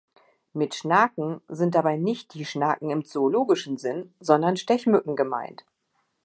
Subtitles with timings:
[0.53, 5.63] Mit „Schnaken“ sind dabei nicht die Schnaken im zoologischen Sinn, sondern Stechmücken gemeint.